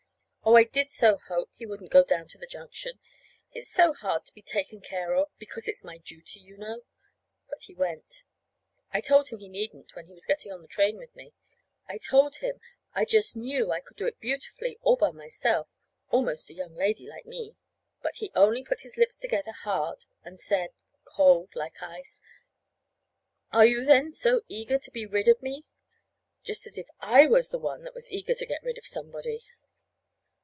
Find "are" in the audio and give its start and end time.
23.53-23.65